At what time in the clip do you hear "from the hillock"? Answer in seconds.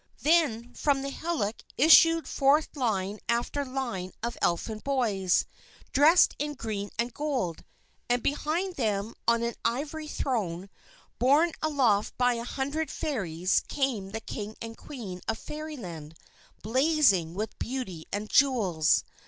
0.73-1.57